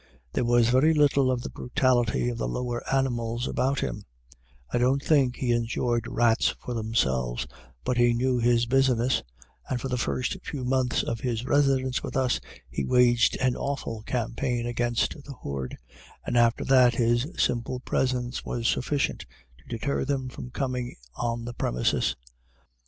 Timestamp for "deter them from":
19.69-20.49